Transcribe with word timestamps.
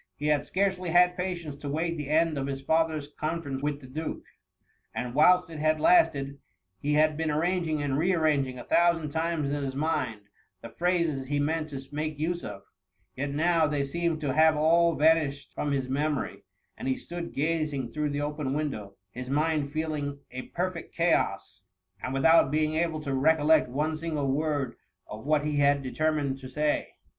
He 0.15 0.25
had 0.29 0.43
scarcely 0.43 0.89
had 0.89 1.15
patience 1.15 1.55
to 1.57 1.69
wait 1.69 1.95
the 1.95 2.09
end 2.09 2.35
of 2.35 2.47
his 2.47 2.59
father's 2.61 3.07
con 3.09 3.43
ference 3.43 3.61
with 3.61 3.81
the 3.81 3.87
duke 3.87 4.17
;.^ 3.87 4.17
and 4.95 5.13
whilst 5.13 5.47
it 5.51 5.59
had 5.59 5.79
lasted, 5.79 6.39
he 6.79 6.93
had 6.93 7.15
been 7.15 7.29
arranging 7.29 7.83
and 7.83 7.95
re 7.99 8.11
arranging 8.11 8.57
a 8.57 8.65
thou 8.67 8.93
sand 8.95 9.11
times 9.11 9.53
in 9.53 9.63
his 9.63 9.75
mind, 9.75 10.21
the 10.63 10.69
phrases 10.71 11.27
he 11.27 11.37
meant 11.37 11.69
to 11.69 11.79
make 11.91 12.17
use 12.17 12.43
of; 12.43 12.63
yet 13.15 13.29
now 13.29 13.67
they 13.67 13.83
seemed 13.83 14.19
to 14.21 14.33
have 14.33 14.57
all 14.57 14.95
vanished 14.95 15.51
from 15.53 15.71
his 15.71 15.87
memory, 15.87 16.45
and 16.75 16.87
he 16.87 16.97
stood 16.97 17.31
gazing 17.31 17.87
through 17.87 18.09
the 18.09 18.21
open 18.21 18.55
window, 18.55 18.95
his 19.11 19.29
mind 19.29 19.71
feeling 19.71 20.17
a 20.31 20.41
perfect 20.55 20.95
chaos, 20.95 21.61
and 22.01 22.11
without 22.11 22.49
being 22.49 22.73
able 22.73 22.99
to 23.01 23.11
recol 23.11 23.45
lect 23.45 23.69
one 23.69 23.95
single 23.95 24.31
word 24.31 24.75
of 25.05 25.25
what 25.27 25.45
he 25.45 25.57
had 25.57 25.83
determined 25.83 26.39
to 26.39 26.49
say. 26.49 26.49
£ 26.49 26.49
5 26.49 26.49
62 26.49 26.59
THE 26.59 26.79
MUMMY. 26.79 26.99